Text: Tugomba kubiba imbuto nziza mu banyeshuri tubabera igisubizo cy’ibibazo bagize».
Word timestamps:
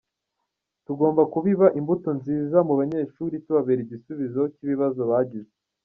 Tugomba 0.85 1.21
kubiba 1.33 1.67
imbuto 1.79 2.09
nziza 2.19 2.57
mu 2.67 2.73
banyeshuri 2.79 3.35
tubabera 3.45 3.79
igisubizo 3.85 4.41
cy’ibibazo 4.53 5.01
bagize». 5.11 5.51